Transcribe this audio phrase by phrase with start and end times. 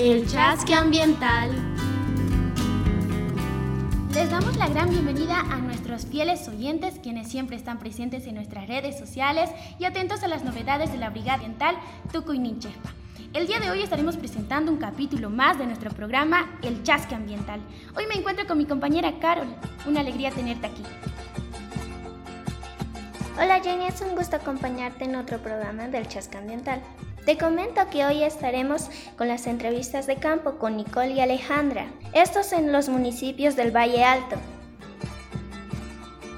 [0.00, 1.50] El chasque ambiental.
[4.14, 8.68] Les damos la gran bienvenida a nuestros fieles oyentes, quienes siempre están presentes en nuestras
[8.68, 9.50] redes sociales
[9.80, 11.74] y atentos a las novedades de la Brigada Ambiental
[12.12, 12.92] Tucuy Ninchepa.
[13.34, 17.58] El día de hoy estaremos presentando un capítulo más de nuestro programa El Chasque Ambiental.
[17.96, 19.48] Hoy me encuentro con mi compañera Carol.
[19.84, 20.82] Una alegría tenerte aquí.
[23.40, 26.82] Hola Jenny, es un gusto acompañarte en otro programa del Chasque Ambiental.
[27.24, 32.50] Te comento que hoy estaremos con las entrevistas de campo con Nicole y Alejandra, estos
[32.50, 34.34] en los municipios del Valle Alto.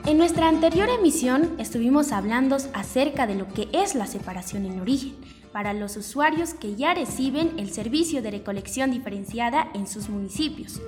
[0.04, 5.16] En nuestra anterior emisión estuvimos hablando acerca de lo que es la separación en origen
[5.54, 10.82] para los usuarios que ya reciben el servicio de recolección diferenciada en sus municipios.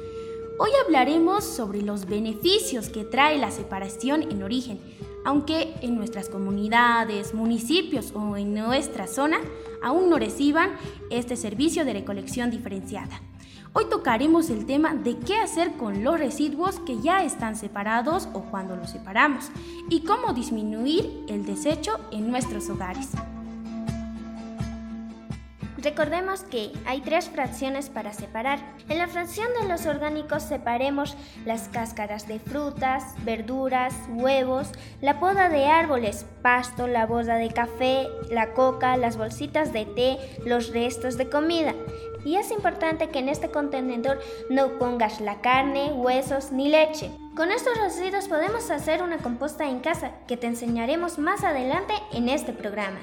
[0.59, 4.79] Hoy hablaremos sobre los beneficios que trae la separación en origen,
[5.25, 9.39] aunque en nuestras comunidades, municipios o en nuestra zona
[9.83, 10.71] aún no reciban
[11.11, 13.21] este servicio de recolección diferenciada.
[13.75, 18.43] Hoy tocaremos el tema de qué hacer con los residuos que ya están separados o
[18.43, 19.51] cuando los separamos
[19.89, 23.09] y cómo disminuir el desecho en nuestros hogares.
[25.83, 28.61] Recordemos que hay tres fracciones para separar.
[28.89, 34.69] En la fracción de los orgánicos separemos las cáscaras de frutas, verduras, huevos,
[35.01, 40.19] la poda de árboles, pasto, la boda de café, la coca, las bolsitas de té,
[40.47, 41.75] los restos de comida.
[42.25, 47.11] Y es importante que en este contenedor no pongas la carne, huesos ni leche.
[47.35, 52.29] Con estos residuos podemos hacer una composta en casa que te enseñaremos más adelante en
[52.29, 53.01] este programa.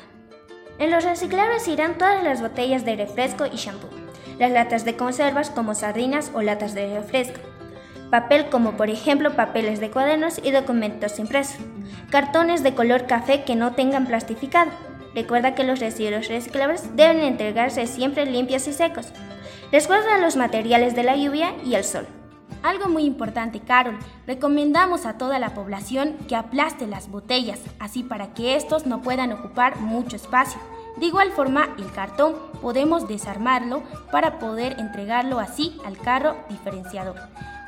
[0.79, 3.89] En los reciclables irán todas las botellas de refresco y shampoo,
[4.39, 7.41] las latas de conservas como sardinas o latas de refresco,
[8.09, 11.59] papel como por ejemplo papeles de cuadernos y documentos impresos,
[12.09, 14.71] cartones de color café que no tengan plastificado.
[15.13, 19.07] Recuerda que los residuos reciclables deben entregarse siempre limpios y secos.
[19.73, 22.07] Recuerda los materiales de la lluvia y el sol.
[22.61, 23.97] Algo muy importante, Carol,
[24.27, 29.31] recomendamos a toda la población que aplaste las botellas, así para que estos no puedan
[29.31, 30.59] ocupar mucho espacio.
[30.97, 33.81] De igual forma, el cartón podemos desarmarlo
[34.11, 37.15] para poder entregarlo así al carro diferenciador.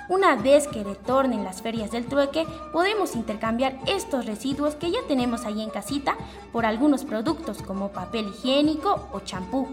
[0.09, 5.45] Una vez que retornen las ferias del trueque, podemos intercambiar estos residuos que ya tenemos
[5.45, 6.17] ahí en casita
[6.51, 9.69] por algunos productos como papel higiénico o champú.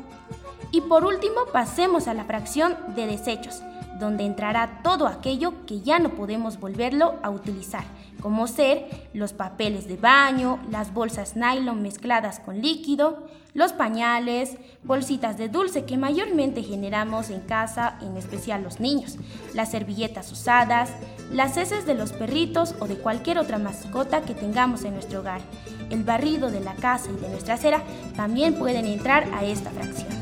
[0.71, 3.63] Y por último, pasemos a la fracción de desechos
[3.99, 7.85] donde entrará todo aquello que ya no podemos volverlo a utilizar,
[8.21, 15.37] como ser los papeles de baño, las bolsas nylon mezcladas con líquido, los pañales, bolsitas
[15.37, 19.17] de dulce que mayormente generamos en casa, en especial los niños,
[19.55, 20.91] las servilletas usadas,
[21.33, 25.41] las heces de los perritos o de cualquier otra mascota que tengamos en nuestro hogar.
[25.91, 27.83] El barrido de la casa y de nuestra acera
[28.15, 30.18] también pueden entrar a esta fracción.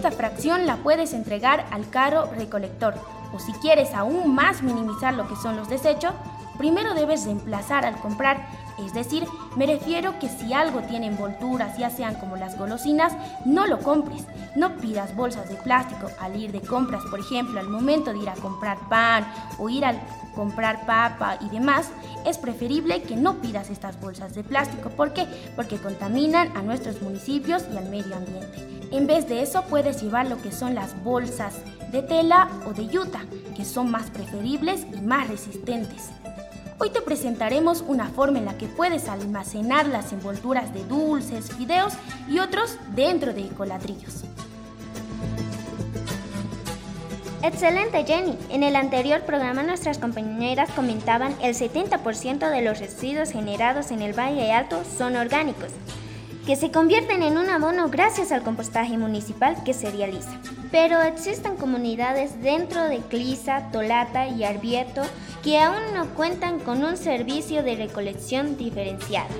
[0.00, 2.94] Esta fracción la puedes entregar al carro recolector
[3.34, 6.14] o si quieres aún más minimizar lo que son los desechos,
[6.56, 8.48] primero debes reemplazar al comprar,
[8.82, 13.12] es decir, me refiero que si algo tiene envolturas, ya sean como las golosinas,
[13.44, 14.24] no lo compres.
[14.56, 18.30] No pidas bolsas de plástico al ir de compras, por ejemplo, al momento de ir
[18.30, 19.92] a comprar pan o ir a
[20.34, 21.90] comprar papa y demás,
[22.24, 24.88] es preferible que no pidas estas bolsas de plástico.
[24.88, 25.26] ¿Por qué?
[25.56, 28.79] Porque contaminan a nuestros municipios y al medio ambiente.
[28.92, 31.54] En vez de eso puedes llevar lo que son las bolsas
[31.92, 33.20] de tela o de yuta,
[33.56, 36.10] que son más preferibles y más resistentes.
[36.78, 41.92] Hoy te presentaremos una forma en la que puedes almacenar las envolturas de dulces, fideos
[42.28, 44.24] y otros dentro de ecoladrillos.
[47.42, 48.36] Excelente Jenny.
[48.50, 54.18] En el anterior programa nuestras compañeras comentaban el 70% de los residuos generados en el
[54.18, 55.70] Valle Alto son orgánicos
[56.46, 60.40] que se convierten en un abono gracias al compostaje municipal que se realiza.
[60.70, 65.02] Pero existen comunidades dentro de Clisa, Tolata y Arbieto
[65.42, 69.34] que aún no cuentan con un servicio de recolección diferenciado.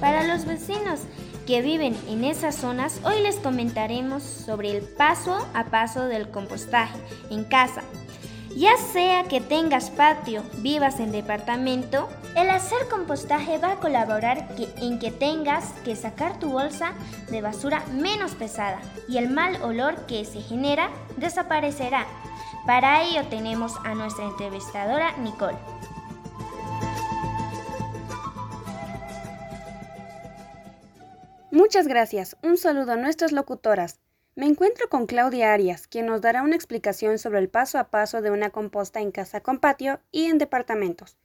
[0.00, 1.00] Para los vecinos
[1.46, 6.98] que viven en esas zonas, hoy les comentaremos sobre el paso a paso del compostaje
[7.30, 7.82] en casa
[8.56, 14.98] ya sea que tengas patio, vivas en departamento, el hacer compostaje va a colaborar en
[14.98, 16.92] que tengas que sacar tu bolsa
[17.30, 22.06] de basura menos pesada y el mal olor que se genera desaparecerá.
[22.66, 25.56] Para ello tenemos a nuestra entrevistadora Nicole.
[31.50, 32.36] Muchas gracias.
[32.42, 33.98] Un saludo a nuestras locutoras.
[34.38, 38.22] Me encuentro con Claudia Arias, quien nos dará una explicación sobre el paso a paso
[38.22, 41.16] de una composta en casa con patio y en departamentos.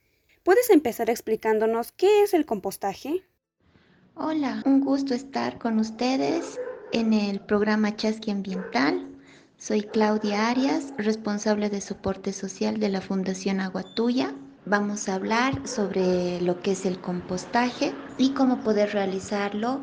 [0.42, 3.22] ¿Puedes empezar explicándonos qué es el compostaje?
[4.16, 6.58] Hola, un gusto estar con ustedes
[6.92, 9.08] en el programa Chasqui Ambiental.
[9.58, 14.34] Soy Claudia Arias, responsable de soporte social de la Fundación Aguatuya.
[14.66, 19.82] Vamos a hablar sobre lo que es el compostaje y cómo poder realizarlo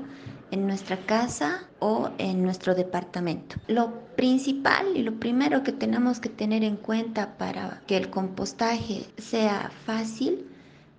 [0.51, 3.56] en nuestra casa o en nuestro departamento.
[3.68, 9.06] Lo principal y lo primero que tenemos que tener en cuenta para que el compostaje
[9.18, 10.45] sea fácil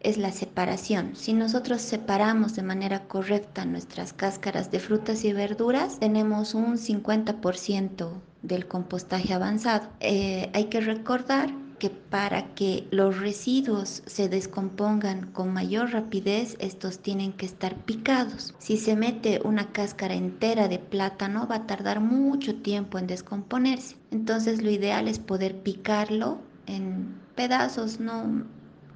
[0.01, 1.15] es la separación.
[1.15, 8.11] Si nosotros separamos de manera correcta nuestras cáscaras de frutas y verduras, tenemos un 50%
[8.43, 9.89] del compostaje avanzado.
[10.01, 11.51] Eh, hay que recordar
[11.83, 18.55] que para que los residuos se descompongan con mayor rapidez, estos tienen que estar picados.
[18.61, 23.97] Si se mete una cáscara entera de plátano, va a tardar mucho tiempo en descomponerse.
[24.13, 28.45] Entonces lo ideal es poder picarlo en pedazos, no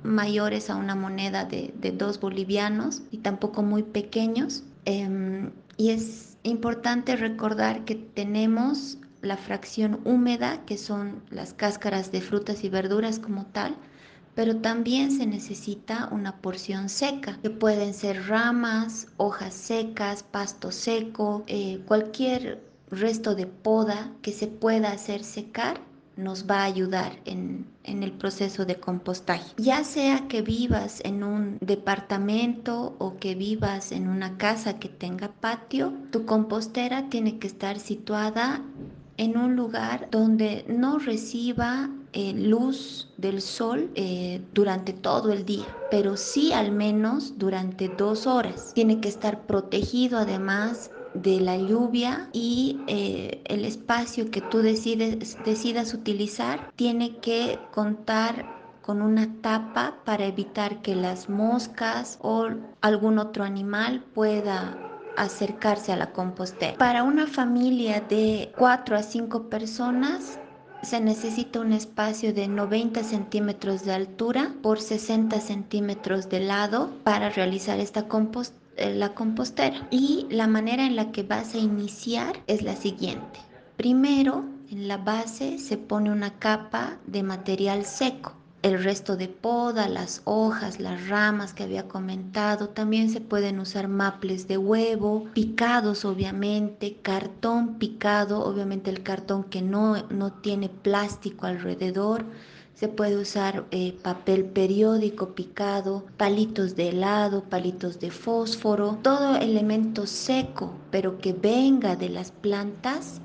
[0.05, 4.63] mayores a una moneda de, dos bolivianos y tampoco muy pequeños.
[4.85, 12.21] Em, y es importante recordar que tenemos la fracción húmeda, que son las cáscaras de
[12.21, 13.77] frutas y verduras como tal,
[14.37, 21.43] pero también se necesita una porción seca, que pueden ser ramas, hojas secas, pasto seco,
[21.47, 25.81] eh, cualquier resto de poda que se pueda hacer secar
[26.17, 29.53] nos va a ayudar en, en, el proceso de compostaje.
[29.59, 35.29] Ya sea que vivas en un departamento o que vivas en una casa que tenga
[35.29, 38.63] patio, tu compostera tiene que estar situada
[39.17, 45.67] en un lugar donde no reciba eh, luz del sol eh, durante todo el día,
[45.91, 48.73] pero sí al menos durante dos horas.
[48.75, 55.43] Tiene que estar protegido además de la lluvia y eh, el espacio que tú decides,
[55.45, 58.45] decidas utilizar tiene que contar
[58.83, 62.49] con una tapa para evitar que las moscas o
[62.81, 64.86] algún otro animal pueda
[65.17, 66.77] acercarse a la compostera.
[66.79, 70.39] Para una familia de 4 a 5 personas
[70.83, 77.31] se necesita un espacio de 90 centímetros de altura por 60 centímetros de lado para
[77.31, 78.07] realizar esta
[78.77, 79.89] eh, la compostera.
[79.91, 83.41] Y la manera en la que vas a iniciar es la siguiente.
[83.77, 88.35] Primero, en la base se pone una capa de material seco
[88.67, 92.69] el resto de poda, las hojas, las ramas que había comentado.
[92.69, 99.63] También se pueden usar maples de huevo, picados obviamente, cartón picado, obviamente el cartón que
[99.63, 102.25] no, no tiene plástico alrededor.
[102.75, 110.09] Se puede usar eh, papel periódico picado, palitos de helado, palitos de fósforo, todo elemento
[110.09, 113.21] seco, pero que venga de las plantas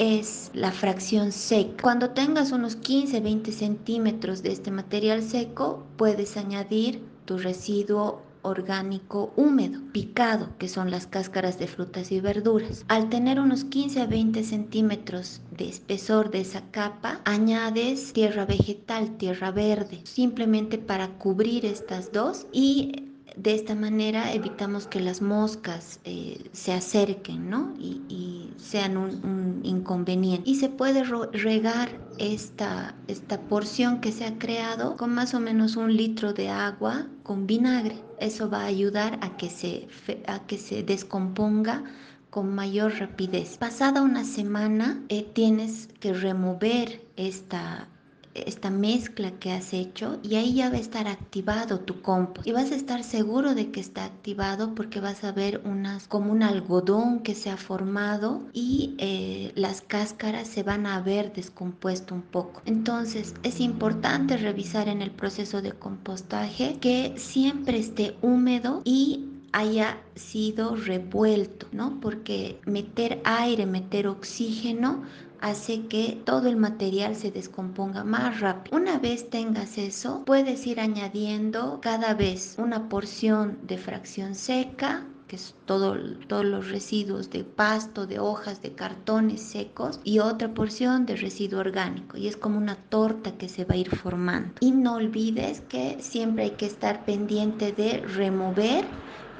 [0.00, 1.82] es la fracción seca.
[1.82, 9.78] Cuando tengas unos 15-20 centímetros de este material seco, puedes añadir tu residuo orgánico húmedo,
[9.92, 12.86] picado, que son las cáscaras de frutas y verduras.
[12.88, 19.18] Al tener unos 15 a 20 centímetros de espesor de esa capa, añades tierra vegetal,
[19.18, 23.09] tierra verde, simplemente para cubrir estas dos y
[23.42, 27.72] de esta manera evitamos que las moscas eh, se acerquen ¿no?
[27.78, 30.48] y, sean un, inconveniente.
[30.48, 31.88] Y se puede regar
[32.18, 37.06] esta, esta porción que se ha creado con más o menos un litro de agua
[37.22, 37.96] con vinagre.
[38.18, 39.88] Eso va a ayudar a que se,
[40.26, 41.82] a que se descomponga
[42.28, 43.56] con mayor rapidez.
[43.56, 47.88] Pasada una semana eh, tienes que remover esta,
[48.34, 52.46] esta mezcla que has hecho y ahí ya va a estar activado tu compost.
[52.46, 56.32] Y vas a estar seguro de que está activado porque vas a ver unas como
[56.32, 62.14] un algodón que se ha formado y eh, las cáscaras se van a ver descompuesto
[62.14, 62.62] un poco.
[62.64, 69.98] Entonces es importante revisar en el proceso de compostaje que siempre esté húmedo y haya
[70.14, 72.00] sido revuelto, ¿no?
[72.00, 75.02] Porque meter aire, meter oxígeno
[75.40, 78.76] hace que todo el material se descomponga más rápido.
[78.76, 85.36] Una vez tengas eso, puedes ir añadiendo cada vez una porción de fracción seca que
[85.36, 91.06] es todo, todos los residuos de pasto, de hojas, de cartones secos y otra porción
[91.06, 94.54] de residuo orgánico y es como una torta que se va a ir formando.
[94.58, 98.84] Y no olvides que siempre hay que estar pendiente de remover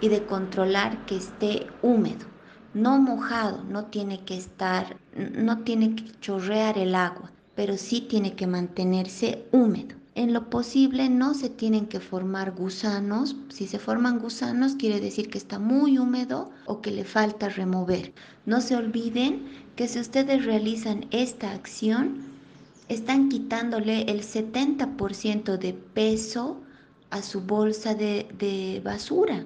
[0.00, 2.30] y de controlar que esté húmedo
[2.74, 8.34] no mojado, no tiene que estar, no tiene que chorrear el agua, pero sí tiene
[8.34, 9.96] que mantenerse húmedo.
[10.14, 13.36] En lo posible no se tienen que formar gusanos.
[13.48, 18.12] Si se forman gusanos quiere decir que está muy húmedo o que le falta remover.
[18.44, 22.22] No se olviden que si ustedes realizan esta acción,
[22.88, 26.60] están quitándole el 70% de peso
[27.10, 29.44] a su bolsa de, de basura,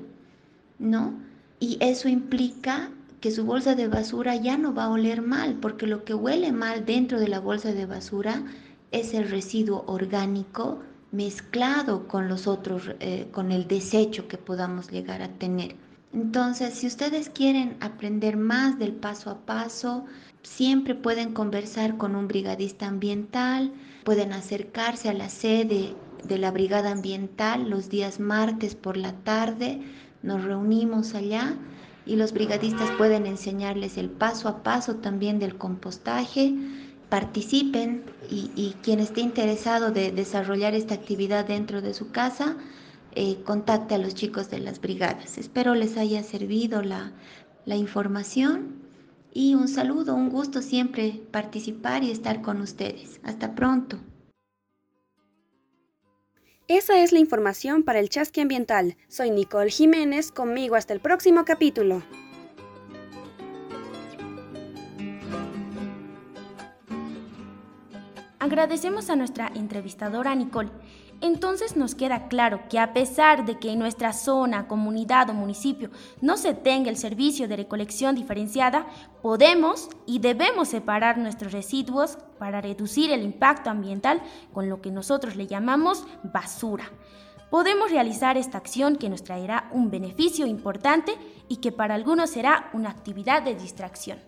[0.84, 1.14] ¿no?
[1.58, 5.86] Y eso implica que su bolsa de basura ya no va a oler mal, porque
[5.86, 8.44] lo que huele mal dentro de la bolsa de basura
[8.92, 15.22] es el residuo orgánico mezclado con los otros, eh, con el desecho que podamos llegar
[15.22, 15.74] a tener.
[16.12, 20.04] Entonces, si ustedes quieren aprender más del paso a paso,
[20.42, 23.72] siempre pueden conversar con un brigadista ambiental,
[24.04, 29.80] pueden acercarse a la sede de la Brigada Ambiental los días martes por la tarde,
[30.24, 31.54] nos reunimos allá
[32.06, 36.54] y los brigadistas pueden enseñarles el paso a paso también del compostaje.
[37.08, 42.56] Participen y, quien esté interesado de desarrollar esta actividad dentro de su casa,
[43.14, 45.38] eh, contacte a los chicos de las brigadas.
[45.38, 47.12] Espero les haya servido la,
[47.66, 48.82] la información
[49.32, 53.20] y un saludo, un gusto siempre participar y estar con ustedes.
[53.22, 53.98] Hasta pronto.
[56.66, 58.97] Esa es la información para el Chasqui Ambiental.
[59.09, 62.02] Soy Nicole Jiménez, conmigo hasta el próximo capítulo.
[68.38, 70.71] Agradecemos a nuestra entrevistadora Nicole
[71.24, 75.90] entonces nos queda claro que a pesar de que en nuestra zona, comunidad o municipio
[76.20, 78.86] no se tenga el servicio de recolección diferenciada,
[79.22, 84.20] podemos y debemos separar nuestros residuos para reducir el impacto ambiental
[84.52, 86.90] con lo que nosotros le llamamos basura.
[87.50, 91.16] Podemos realizar esta acción que nos traerá un beneficio importante
[91.48, 94.18] y que para algunos será una actividad de distracción.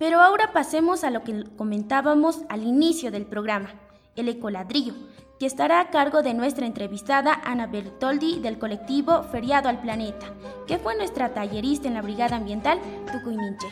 [0.00, 3.74] Pero ahora pasemos a lo que comentábamos al inicio del programa,
[4.16, 4.94] el ecoladrillo,
[5.38, 10.26] que estará a cargo de nuestra entrevistada Ana Bertoldi del colectivo Feriado al Planeta,
[10.66, 12.78] que fue nuestra tallerista en la Brigada Ambiental
[13.12, 13.68] Tucuyninche.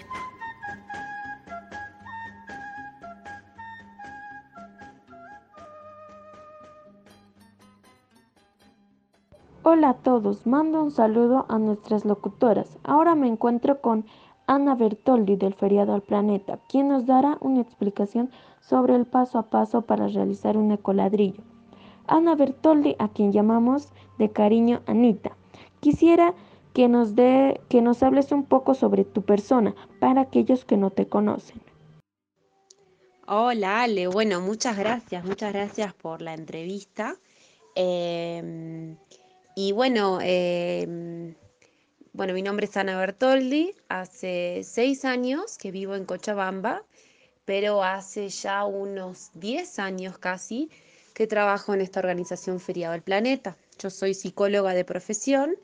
[9.65, 12.79] Hola a todos, mando un saludo a nuestras locutoras.
[12.83, 14.07] Ahora me encuentro con
[14.53, 18.31] Ana Bertoldi del Feriado al Planeta, quien nos dará una explicación
[18.61, 21.43] sobre el paso a paso para realizar un ecoladrillo.
[22.07, 25.35] Ana Bertoldi, a quien llamamos de cariño Anita.
[25.81, 26.35] Quisiera
[26.75, 30.91] que nos dé, que nos hables un poco sobre tu persona para aquellos que no
[30.91, 31.63] te conocen.
[33.27, 37.17] Hola Ale, bueno, muchas gracias, muchas gracias por la entrevista.
[37.75, 38.99] Em,
[39.57, 41.37] y bueno, em,
[42.15, 46.85] bueno, mi nombre es Ana Bertoldi, hace seis años que vivo en Cochabamba,
[47.47, 50.71] pero hace ya unos diez años casi
[51.15, 53.57] que trabajo en esta organización Feriado del Planeta.
[53.79, 55.55] Yo soy psicóloga de profesión,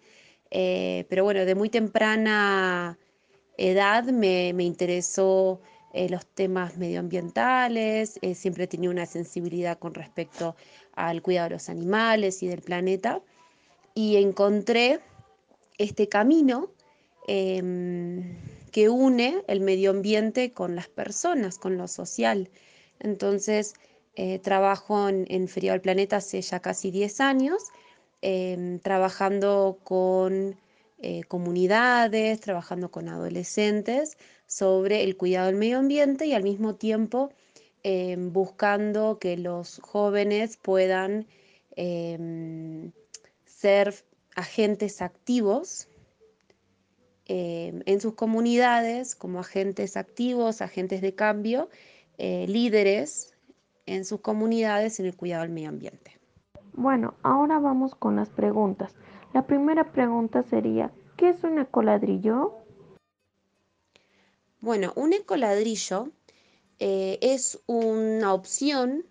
[0.50, 2.98] eh, pero bueno, de muy temprana
[3.58, 5.60] edad me, interesó
[5.92, 10.56] eh, los temas medioambientales, eh, siempre he tenido una sensibilidad con respecto
[10.94, 13.20] al cuidado de los animales y del planeta,
[13.94, 15.00] y encontré
[15.78, 16.72] este camino
[17.26, 18.36] em,
[18.72, 22.50] que une el medio ambiente con las personas, con lo social.
[23.00, 23.74] Entonces,
[24.16, 27.62] eh, trabajo en, en Feriado al Planeta hace ya casi 10 años,
[28.20, 30.56] em, trabajando con
[31.00, 37.30] eh, comunidades, trabajando con adolescentes sobre el cuidado del medio ambiente y al mismo tiempo
[37.84, 41.26] em, buscando que los jóvenes puedan
[43.44, 43.94] ser
[44.38, 45.88] agentes activos
[47.30, 51.68] en sus comunidades como agentes activos, agentes de cambio,
[52.16, 53.34] eh, líderes
[53.86, 56.18] en sus comunidades en el cuidado del medio ambiente.
[56.72, 58.94] Bueno, ahora vamos con las preguntas.
[59.34, 62.54] La primera pregunta sería, ¿qué es un ecoladrillo?
[64.60, 66.08] Bueno, un ecoladrillo
[66.78, 69.04] eh, es una opción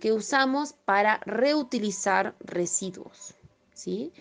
[0.00, 3.34] que usamos para reutilizar residuos.
[3.72, 4.12] ¿sí?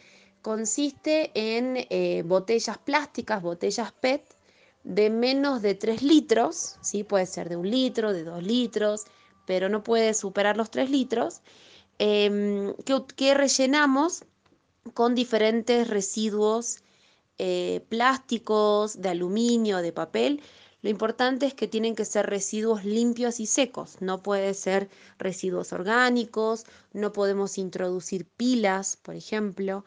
[0.44, 4.26] Consiste en eh, botellas plásticas, botellas PET,
[4.84, 7.06] de menos de 3 litros, ¿sí?
[7.06, 9.06] puede ser de un litro, de 2 litros,
[9.48, 11.40] pero no puede superar los 3 litros,
[11.98, 12.74] em,
[13.16, 14.26] que, rellenamos
[14.94, 16.84] con diferentes residuos
[17.38, 20.42] eh, plásticos, de aluminio, de papel.
[20.82, 25.72] Lo importante es que tienen que ser residuos limpios y secos, no puede ser residuos
[25.72, 29.86] orgánicos, no podemos introducir pilas, por ejemplo,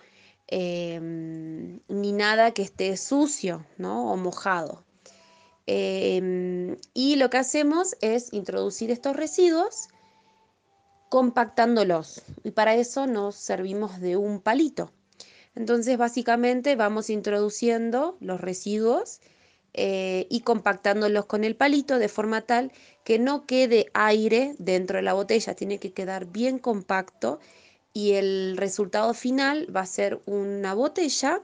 [0.48, 4.12] em, ni nada que esté sucio ¿no?
[4.12, 4.84] o mojado.
[5.66, 9.88] Em, y lo que hacemos es introducir estos residuos
[11.08, 14.92] compactándolos y para eso nos servimos de un palito.
[15.54, 19.20] Entonces básicamente vamos introduciendo los residuos
[19.72, 22.72] eh, y compactándolos con el palito de forma tal
[23.04, 27.40] que no quede aire dentro de la botella, tiene que quedar bien compacto
[27.96, 31.40] y el resultado final va a ser una botella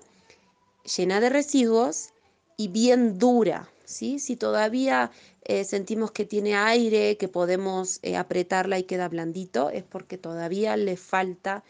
[0.84, 2.10] llena de residuos
[2.58, 3.70] y bien dura.
[3.86, 4.18] ¿sí?
[4.18, 5.10] Si todavía
[5.44, 10.76] eh, sentimos que tiene aire, que podemos eh, apretarla y queda blandito, es porque todavía
[10.76, 11.64] le falta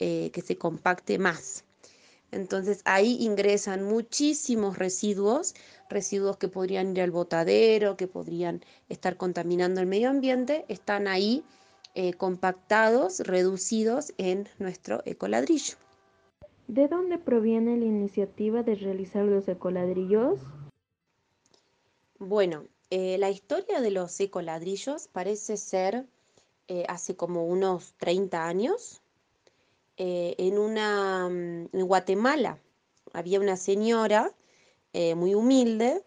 [0.00, 1.62] eh, que se compacte más.
[2.32, 5.54] Entonces ahí ingresan muchísimos residuos,
[5.88, 11.44] residuos que podrían ir al botadero, que podrían estar contaminando el medio ambiente, están ahí
[12.18, 15.76] compactados, reducidos en nuestro ecoladrillo.
[16.66, 20.40] ¿De dónde proviene la iniciativa de realizar los ecoladrillos?
[22.18, 26.06] Bueno, eh, la historia de los ecoladrillos parece ser
[26.68, 29.02] eh, hace como unos 30 años.
[29.98, 32.58] Eh, en una mm, en Guatemala
[33.12, 34.32] había una señora
[35.16, 36.04] muy humilde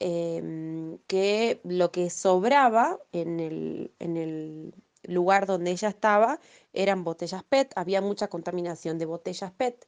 [0.00, 4.74] que lo que sobraba en el, en el
[5.06, 6.40] lugar donde ella estaba
[6.72, 9.86] eran botellas PET, había mucha contaminación de botellas PET.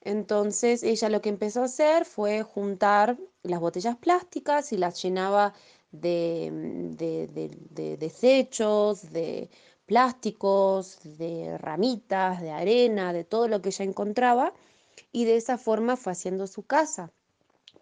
[0.00, 5.54] Entonces ella lo que empezó a hacer fue juntar las botellas plásticas y las llenaba
[5.92, 6.50] de,
[6.98, 9.48] de, desechos, de
[9.86, 14.52] plásticos, de ramitas, de arena, de todo lo que ella encontraba
[15.12, 17.12] y de esa forma fue haciendo su casa.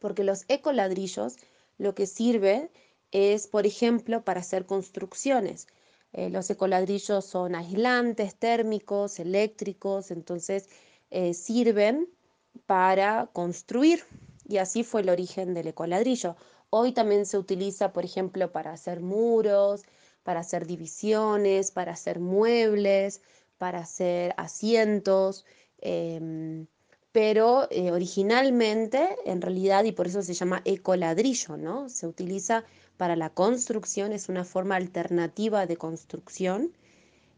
[0.01, 1.37] Porque los ecoladrillos
[1.79, 2.71] lo que sirve
[3.11, 5.67] es, por ejemplo, para hacer construcciones.
[6.13, 10.69] Eh, los ecoladrillos son aislantes, térmicos, eléctricos, entonces
[11.11, 12.09] eh, sirven
[12.67, 14.05] para construir
[14.47, 16.37] y así fue el origen del ecoladrillo.
[16.71, 19.83] Hoy también se utiliza, por ejemplo, para hacer muros,
[20.23, 23.23] para hacer divisiones, para hacer muebles,
[23.59, 25.45] para hacer asientos,
[25.79, 26.67] em,
[27.13, 31.89] pero eh, originalmente, en realidad, y por eso se llama ecoladrillo, ¿no?
[31.89, 32.65] Se utiliza
[33.03, 36.71] para la construcción, es una forma alternativa de construcción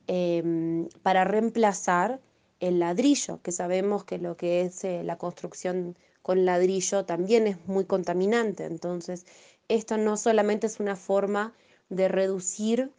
[0.07, 2.21] em, para reemplazar
[2.61, 7.57] el ladrillo, que sabemos que lo que es eh, la construcción con ladrillo también es
[7.67, 8.65] muy contaminante.
[8.67, 9.25] Entonces,
[9.69, 11.55] esto no solamente es una forma
[11.89, 12.93] de reducir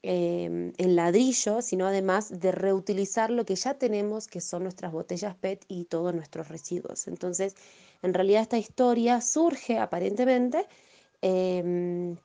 [0.00, 5.36] em, el ladrillo, sino además de reutilizar lo que ya tenemos, que son nuestras botellas
[5.36, 7.08] PET y todos nuestros residuos.
[7.08, 7.56] Entonces,
[8.02, 10.66] en realidad esta historia surge aparentemente
[11.22, 12.16] em,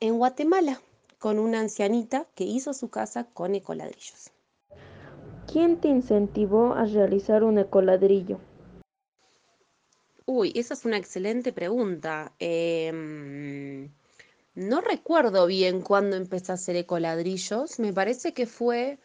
[0.00, 0.80] en Guatemala
[1.18, 4.30] con una ancianita que hizo su casa con ecoladrillos.
[5.50, 8.38] ¿Quién te incentivó a realizar un ecoladrillo?
[10.26, 12.32] Uy, esa es una excelente pregunta.
[12.38, 13.90] Em,
[14.54, 17.80] no recuerdo bien cuándo empecé a hacer ecoladrillos.
[17.80, 18.98] Me parece que fue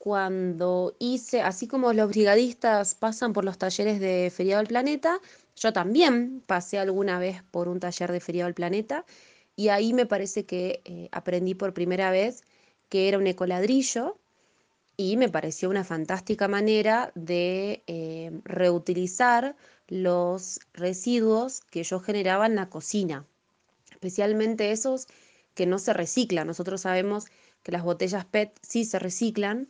[0.00, 5.20] cuando hice, así como los brigadistas pasan por los talleres de Feriado del Planeta,
[5.56, 9.04] yo también pasé alguna vez por un taller de Feriado del Planeta
[9.56, 12.44] y ahí me parece que eh, aprendí por primera vez
[12.88, 14.16] que era un ecoladrillo
[14.96, 19.54] y me pareció una fantástica manera de eh, reutilizar
[19.86, 23.26] los residuos que yo generaba en la cocina,
[23.90, 25.08] especialmente esos
[25.52, 26.46] que no se reciclan.
[26.46, 27.26] Nosotros sabemos
[27.62, 29.68] que las botellas PET sí se reciclan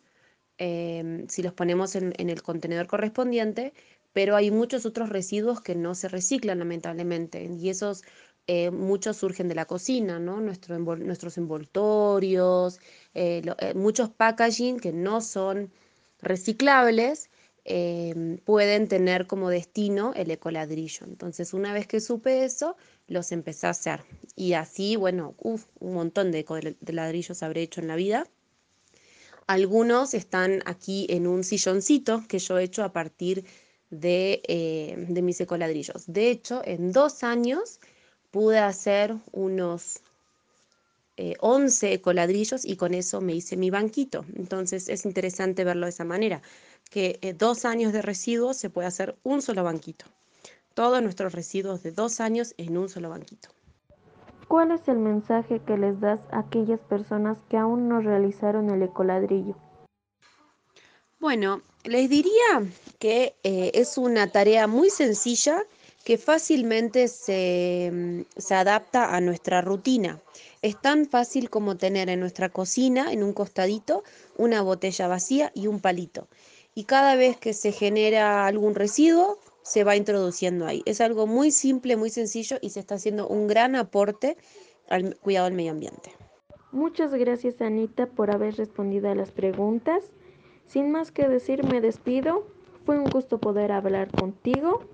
[0.61, 3.73] em, si los ponemos en, el contenedor correspondiente,
[4.12, 8.03] pero hay muchos otros residuos que no se reciclan lamentablemente y esos
[8.46, 10.40] eh, muchos surgen de la cocina, ¿no?
[10.40, 12.79] nuestros envoltorios,
[13.14, 15.73] eh, eh, muchos packaging que no son
[16.20, 17.31] reciclables
[17.64, 21.07] em, pueden tener como destino el ecoladrillo.
[21.07, 24.01] Entonces, una vez que supe eso, los empecé a hacer.
[24.37, 26.44] Y así, bueno, un montón de,
[26.81, 28.27] de ladrillos habré hecho en la vida.
[29.51, 33.45] Algunos están aquí en un silloncito que yo he hecho a partir
[33.91, 34.43] de,
[35.09, 36.05] de mis ecoladrillos.
[36.07, 37.81] De hecho, en dos años
[38.31, 40.03] pude hacer unos
[41.41, 44.25] 11 eh, coladrillos y con eso me hice mi banquito.
[44.37, 46.43] Entonces es interesante verlo de esa manera,
[46.89, 50.07] que eh, dos años de residuos se puede hacer un solo banquito.
[50.75, 53.49] Todos nuestros residuos de dos años en un solo banquito.
[54.51, 58.83] ¿Cuál es el mensaje que les das a aquellas personas que aún no realizaron el
[58.83, 59.55] ecoladrillo?
[61.21, 62.65] Bueno, les diría
[62.99, 65.63] que eh, es una tarea muy sencilla
[66.05, 70.21] que fácilmente mm, se, adapta a nuestra rutina.
[70.63, 74.03] Es tan fácil como tener en nuestra cocina, en un costadito,
[74.37, 76.27] una botella vacía y un palito.
[76.75, 80.83] Y cada vez que se genera algún residuo, se va introduciendo ahí.
[80.87, 84.37] Es algo muy simple, muy sencillo y se está haciendo un gran aporte
[84.88, 86.12] al cuidado del medio ambiente.
[86.73, 90.05] Muchas gracias Anita por haber respondido a las preguntas.
[90.66, 92.46] Sin más que decir, me despido.
[92.87, 94.85] Fue un gusto poder hablar contigo.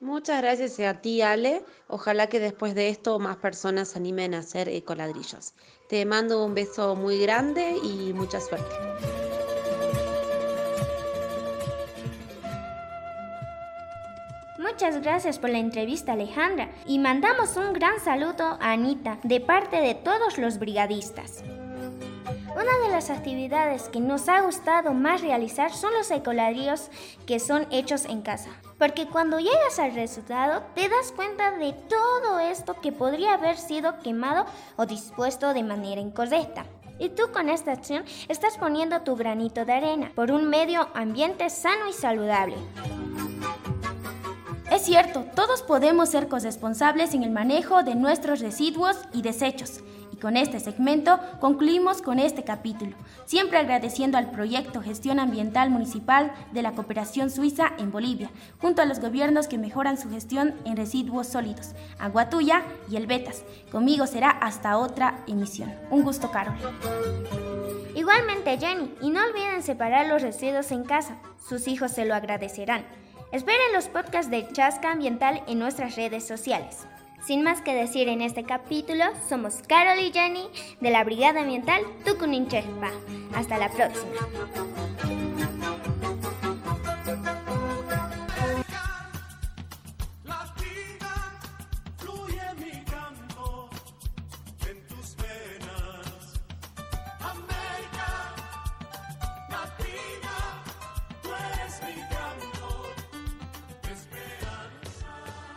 [0.00, 1.64] Muchas gracias a ti, Ale.
[1.88, 5.54] Ojalá que después de esto más personas se animen a hacer ecoladrillos.
[5.88, 9.27] Te mando un beso muy grande y mucha suerte.
[14.80, 19.80] Muchas gracias por la entrevista Alejandra y mandamos un gran saludo a Anita de parte
[19.80, 21.42] de todos los brigadistas.
[22.52, 26.90] Una de las actividades que nos ha gustado más realizar son los ecoladrillos
[27.26, 28.50] que son hechos en casa.
[28.78, 33.98] Porque cuando llegas al resultado te das cuenta de todo esto que podría haber sido
[33.98, 36.66] quemado o dispuesto de manera incorrecta.
[37.00, 41.50] Y tú con esta acción estás poniendo tu granito de arena por un medio ambiente
[41.50, 42.54] sano y saludable.
[44.70, 49.80] Es cierto, todos podemos ser corresponsables en el manejo de nuestros residuos y desechos.
[50.12, 56.32] Y con este segmento concluimos con este capítulo, siempre agradeciendo al proyecto Gestión Ambiental Municipal
[56.52, 60.76] de la Cooperación Suiza en Bolivia, junto a los gobiernos que mejoran su gestión en
[60.76, 63.08] residuos sólidos, Aguatuya y el.
[63.72, 65.74] Conmigo será hasta otra emisión.
[65.90, 66.54] Un gusto, Carol.
[67.94, 71.16] Igualmente, Jenny, y no olviden separar los residuos en casa.
[71.48, 72.84] Sus hijos se lo agradecerán.
[73.30, 76.86] Esperen los podcasts de Chasca Ambiental en nuestras redes sociales.
[77.26, 80.48] Sin más que decir en este capítulo, somos Carol y Jenny
[80.80, 82.90] de la Brigada Ambiental Tucuninchekpa.
[83.34, 85.27] Hasta la próxima.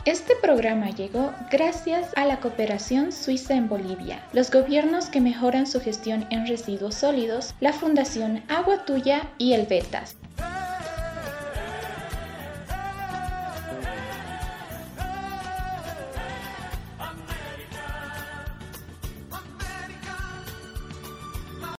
[0.05, 5.79] Este programa llegó gracias a la cooperación suiza en Bolivia, los gobiernos que mejoran su
[5.79, 10.15] gestión en residuos sólidos, la Fundación Agua Tuya y el Betas.